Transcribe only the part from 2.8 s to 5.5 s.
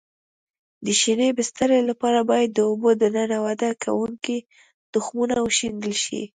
دننه وده کوونکو تخمونه